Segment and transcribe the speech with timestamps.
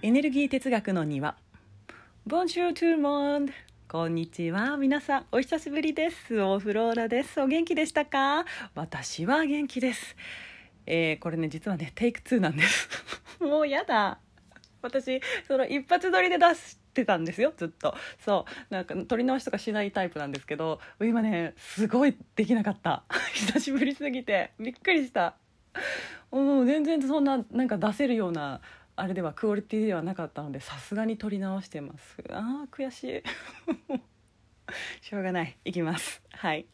[0.00, 1.36] エネルギー哲学の庭。
[2.26, 3.52] Bonjour tout le monde.
[3.88, 4.78] こんにちは。
[4.78, 6.40] 皆さんお久しぶりです。
[6.40, 7.42] オフローラです。
[7.42, 8.46] お元気でしたか？
[8.74, 10.16] 私は元気です。
[10.86, 12.88] えー、これね実はねテイク2なんです。
[13.38, 14.18] もうやだ。
[14.80, 17.94] 私その一発撮りで出してたんですよずっと。
[18.24, 18.74] そう。
[18.74, 23.04] なんか撮り直しとかしないタイプなんですけど今ねすごいできなかった。
[23.34, 24.52] 久しぶりすぎて。
[24.58, 25.36] びっくりした。
[26.30, 28.60] もう全然そんななんか出せるような
[28.94, 32.16] あれではクオリティではなかったのでさすがに撮り直してます。
[32.30, 33.22] あー悔しい。
[35.02, 35.56] しょうがない。
[35.64, 36.22] いきます。
[36.30, 36.66] はい。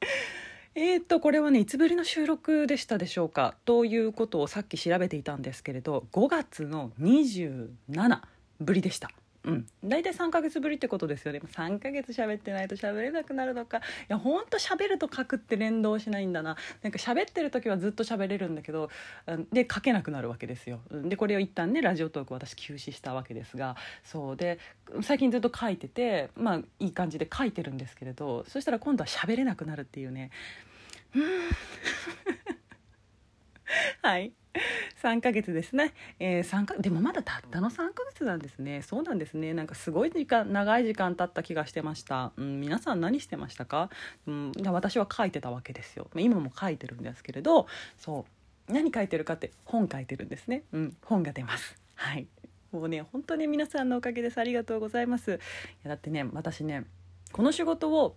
[0.76, 3.54] えー、とこれはねいつぶりの収録でしたでしょうか？
[3.64, 8.20] ということをさっき調べていたんですけれど5月の27
[8.60, 9.10] ぶりでした。
[9.44, 11.40] うん、大体3ヶ月ぶりってことですよね。
[11.40, 13.78] 3ヶ月喋ってないと喋れなくなるのか。
[13.78, 16.56] いやほんと喋ると書くって連動しないんだな。
[16.82, 18.88] なんか喋ってる時はずっと喋れるんだけど
[19.52, 20.80] で書けなくなるわけですよ。
[20.90, 23.76] でこれを一旦ねラジオトーク私休止したわけですが。
[24.02, 24.36] そう。
[24.36, 24.58] で
[25.02, 30.30] 最近ずっと書いててまあいい感じで書いてるんですけれどそしたら今度は喋れなくなるっていうね。
[31.14, 31.22] うん。
[34.02, 34.32] はい。
[35.02, 38.82] 3ヶ月ですね、えー、3かでもまだたったの3ヶ月なんですね。
[38.82, 39.52] そうなんですね。
[39.52, 43.90] なんかすごい時間長い時間経った気がしてました、うん、皆さん何してましたか、
[44.26, 46.08] うん、私は書いてたわけですよ。
[46.14, 47.66] 今も書いてるんですけれど
[47.98, 48.26] そ
[48.68, 48.72] う。
[48.72, 51.76] 何書いてるかって本書いてるんですね、うん、本が出ます。
[51.96, 52.28] はい。
[52.70, 54.38] もうね本当に皆さんのおかげです。
[54.38, 55.32] ありがとうございます。
[55.32, 55.34] い
[55.82, 56.84] やだってね私ね
[57.32, 58.16] この仕事を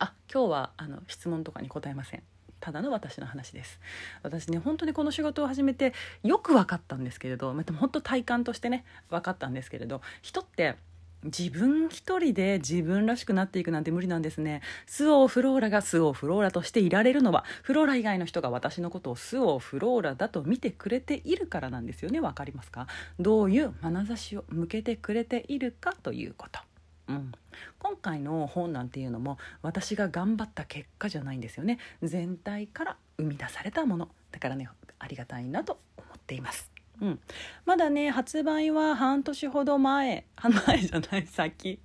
[0.00, 2.22] あ今日はあの質問とかに答えません。
[2.60, 3.80] ただの私の話です
[4.22, 5.92] 私ね本当にこの仕事を始めて
[6.22, 10.76] よく分かったんですけれど本当体感としてね分かったんですけれど人って
[11.24, 14.62] 自分一人で自分らしくなっていくなんて無理なんですね。
[14.86, 22.20] スオーフローラがスオーフローラとしていられるのは、フローラ以外の人が私のことをスオーフローラだと見てくれているからなんですよね。
[22.20, 22.86] わかりますか？
[23.18, 26.60] どういう眼差しを向けてくれているかということ。
[27.08, 27.32] うん、
[27.78, 31.78] 今回の本なんていうのも私が頑張った結果じゃないんですよね。
[32.02, 34.08] 全体から生み出されたもの。
[34.30, 36.70] だからねありがたいなと思っています。
[37.00, 37.20] うん、
[37.64, 40.26] まだね発売は半年ほど前。
[40.66, 41.80] 前じゃない先。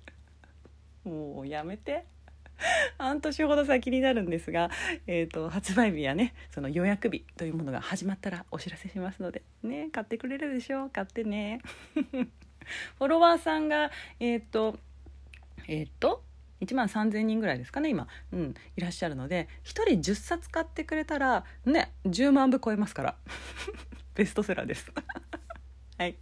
[1.04, 2.04] もうやめて。
[2.98, 4.70] 半年ほど先になるんですが、
[5.08, 9.42] えーと、発売日やねその予約日というものが始まったらお知らせしますので。
[9.62, 10.90] ね買ってくれるでしょう。
[10.90, 11.60] 買ってね。
[12.98, 13.90] フォロワーさんが
[14.20, 14.78] えっ、ー、と
[15.68, 16.22] えー、っと
[16.60, 23.16] 1万3,000人ぐらいですかね今、うん、いらっしゃるので1人10冊買ってくれたらね10万部超えますから
[24.14, 24.90] ベストセラーです
[25.96, 26.16] はい。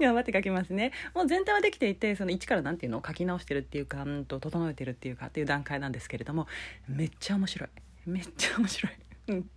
[0.00, 0.90] 頑張って書きますね。
[1.14, 6.48] もう全体はできていて、その一から何ていうのを書き直してるっていうか、うんと整えてるっていうかっていう段階なんですけれども、
[6.88, 7.68] めっちゃ面白い。
[8.04, 8.92] めっちゃ面白い。
[9.28, 9.50] うん。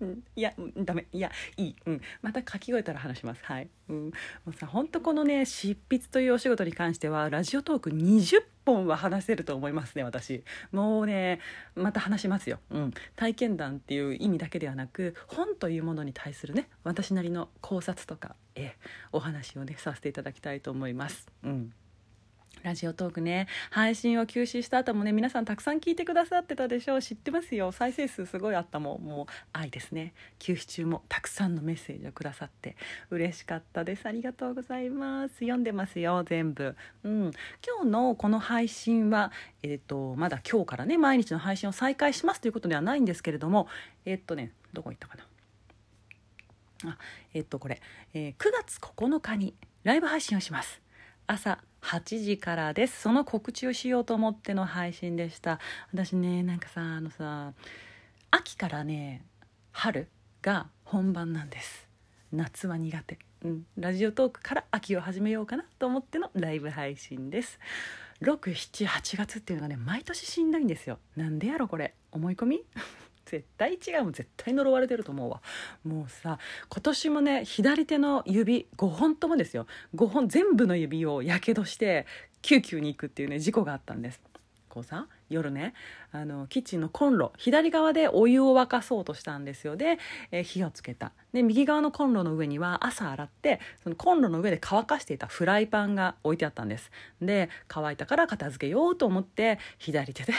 [0.00, 4.12] うん、いや、ダメいやいい、うん、また書き終えたら話しますはい、うん、も
[4.46, 10.44] うさ本当このね執筆というお仕事に関してはラジオトーク20本は話せると思いますね私。
[10.72, 11.40] もうね
[11.74, 18.76] また話しますよ、うん、体験談っていう意味だけではなく本というものに対するね私なりの考察とかえ
[19.12, 21.26] お話をねさせていただきたいと思います。
[21.42, 21.72] うん。
[22.62, 23.46] ラジオトークね。
[23.70, 27.02] 配信を休止した後もね皆さんたくさん聞いてくださってたでしょう。
[27.02, 27.72] 知ってますよ。
[27.72, 29.04] 再生数すごいあったもん。
[29.04, 30.12] もう愛ですね。
[30.38, 32.76] 休止中もたくさんのメッセージをくださって。
[33.10, 34.06] 嬉しかったです。
[34.06, 35.36] ありがとうございます。
[35.36, 36.76] 読んでますよ全部。
[37.04, 37.30] うん。
[37.66, 39.32] 今日のこの配信は
[39.62, 43.68] えっ、ー、とまだ今日からね毎日の配信を再開しますということではないんですけれども
[44.04, 46.90] えっ、ー、とねどこ行ったかな。
[46.92, 46.98] あ
[47.34, 47.80] えっ、ー、とこれ、
[48.14, 49.54] え9月9日に
[49.84, 50.80] ライブ配信をします。
[51.26, 53.02] 朝8時からです。
[53.02, 55.58] その告知をしようと思っての配信でした。
[55.92, 57.52] 私ねなんかさあのさ
[58.30, 59.24] 秋からね
[59.72, 60.08] 春
[60.42, 61.88] が本番なんです。
[62.32, 67.58] 夏は苦手、うん、ラジオトークから秋を始めようかなと思ってのライブ配信です。
[68.22, 70.98] 678月っていうのがね毎年しんどいんですよ。
[71.16, 71.94] なんでやろこれ。
[72.10, 72.64] 思い込み？
[73.28, 75.42] 絶対違うもん絶対呪われてると思うわ。
[75.84, 76.38] もうさ
[76.68, 79.66] 今年もね左手の指5本ともですよ。
[79.94, 82.06] 5本全部の指をやけどして
[82.40, 84.20] 救急に行くっていうね事故があったんです。
[84.68, 85.74] こうさ夜ね
[86.12, 89.76] あのキッチンのコンロ左側でお湯を沸かそうとしたんですよ。
[89.76, 89.98] で、
[90.30, 91.12] え火をつけた。
[91.32, 96.90] で右側のコンロの上には朝洗ってそのコンロの上で乾かしていたフライパンが置いてあったんです。
[97.20, 100.32] で乾いたから片付けようと思って左手で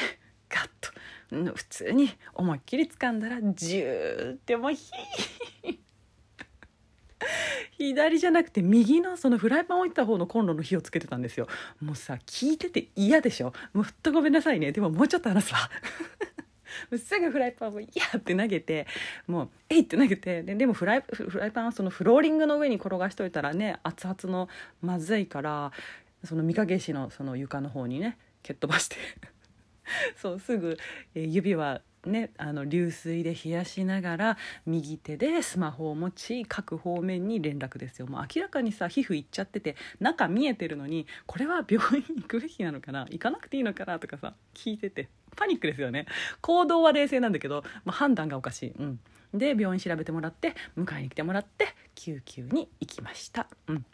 [1.29, 5.77] 普通に思いっきり掴んだらジューってもうヒー
[7.77, 11.47] 左じゃなくて右のそのフライパン置いた方のコンロの火をつけてたんですよ
[11.81, 15.69] もうさ聞いてて嫌でしょもうふっとごめんなさいねでももうちょっと話すわ
[16.97, 18.87] すぐフライパンを「いや!」って投げて
[19.27, 24.49] もう「えい!」って投げてででもフライフライパンはそのフローリングの上に転がしといたらね熱々の
[24.81, 25.71] まずいから
[26.23, 28.97] その御影石のその床の方にね蹴っ飛ばして
[30.15, 30.77] そうすぐ、
[31.15, 38.07] えー指はねあの流水で冷やしながら右手でスマホを持ち各方面に連絡ですよ。
[38.07, 46.05] もう明らかにさ皮膚いっちゃってて中見えてるのにこれは病院に行くべきなのかな行かなくていいのかなとかさ聞いててパニックですよね。
[46.41, 48.99] 行動は冷静なんだけど、まあ、判断がおかしい、うん、
[49.33, 53.47] で病院調べてもらって迎えに来てもらって救急に行きました。
[53.67, 53.85] うん。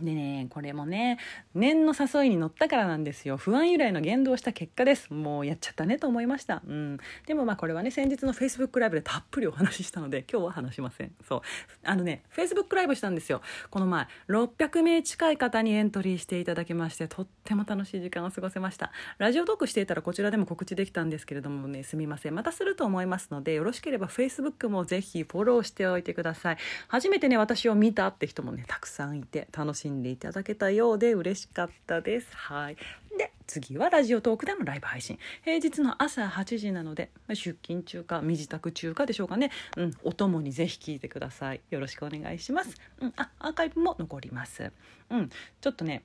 [0.00, 1.18] でねこれもね
[1.54, 3.36] 念の誘いに乗ったからなんですよ。
[3.36, 5.12] 不安由来の言動をした結果です。
[5.12, 6.62] もうやっちゃったねと思いました。
[6.66, 6.98] うん。
[7.26, 11.12] でもまあこれはね先日の Facebook ライブでたっぷりお話ししたので今日は話しません。
[11.28, 11.40] そう。
[11.84, 13.42] あのね Facebook ライブしたんですよ。
[13.70, 18.92] この前600名近い方にエントリーしていただきましてとっても楽しい時間を過ごせました。
[19.18, 22.34] ラジオトークしていたらこちらでも告知できたんですけれどもねすみません。
[22.34, 26.56] またすると思いますのでよろしければ Facebook もぜひフォローしておいてください。
[26.88, 32.28] 初めてね私を見たって人もねたくさんいて楽しんでいただけたようで嬉しかったです。
[32.36, 32.76] はい。
[33.18, 35.18] で次はラジオトークでのライブ配信。
[35.44, 39.50] 平日の朝8時なのでま出勤中か身支度中かでしょうかね。
[39.76, 41.60] うんお供にぜひ聞いてください。
[41.70, 42.76] よろしくお願いします。
[43.00, 44.72] うんあアーカイブも残ります。
[45.10, 45.30] うん
[45.60, 46.04] ちょっとね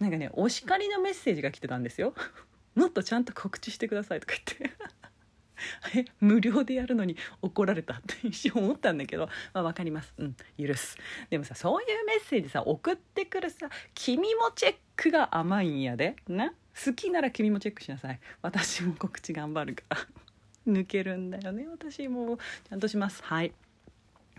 [0.00, 2.14] なんかねお叱りのメッセージが来てたんですよ。
[2.74, 4.76] もっとちゃんと告知してくださいとか言って。
[5.94, 10.14] え 無料でやるのに怒られたって一瞬思ったんだけど、まあ、分かります。
[10.18, 10.96] うん許す。
[11.30, 16.16] でもさそういうメッセージさ送ってくるさ君もチェックが甘いんやで。
[16.28, 16.52] な？
[16.84, 18.20] 好きなら君もチェックしなさい。
[18.40, 19.96] 私も告知頑張るから。
[20.72, 21.66] 抜けるんだよね。
[21.68, 23.22] 私もうちゃんとします。
[23.22, 23.52] はい。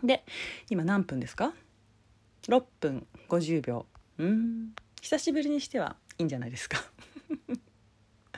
[0.04, 0.24] で
[0.70, 1.54] 今何分ですか
[2.44, 3.86] ？6分50秒。
[4.18, 4.74] うん。
[5.02, 6.84] 久しぶりにしてはいいんじゃないですか。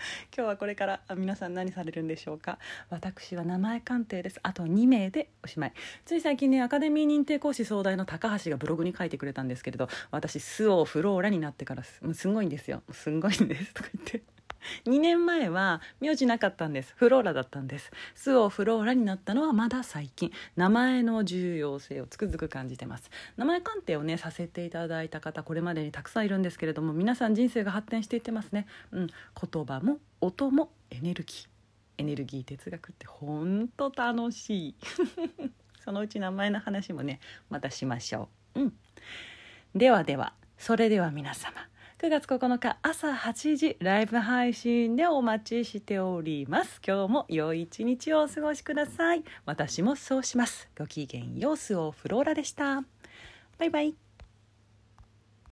[0.36, 2.60] 今日はこれからあ皆さん何されるんでしょうか？
[2.90, 4.40] 私は名前鑑定です。
[4.44, 5.74] あと2名でおしまい。
[6.06, 12.84] つい最近ねアカデミー認定講師総代の高橋がブログに書いてくれたんですけれど私スオフローラになってからすもうすんごいんですよ。
[12.92, 13.74] すんごいんです。
[13.74, 14.31] とか言って。
[14.86, 16.94] 2年前は名字なかったんです。
[16.98, 17.92] フローラだったんです。
[18.16, 20.32] スオフローラになったのはまだ最近。
[20.56, 23.10] 名前の重要性をつくづく感じてます。
[23.38, 28.68] 名前鑑定をねさせていただいた方これまでにたくさんいるんですけれども皆さん人生が発展していってますね。
[28.92, 29.08] うん。
[29.08, 31.48] 言葉も音もエネルギー。
[31.98, 34.76] エネルギー哲学ってほんと楽しい。
[35.84, 37.20] そのうち名前の話もね
[37.50, 38.62] またしましょう。
[38.62, 38.74] うん。
[39.76, 41.56] ではではそれでは皆様。
[42.02, 46.82] 9月9日朝8時ライブ配信でお待ちしております。
[46.84, 49.24] 今日も良い一日をお過ごしください。
[49.46, 50.68] 私もそうします。
[50.76, 52.84] ごきげんようスオフローラでした。
[53.60, 53.94] バイバイ。